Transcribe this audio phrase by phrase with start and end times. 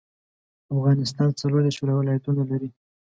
[0.73, 2.69] افغانستان څلوردیرش ولايتونه لري.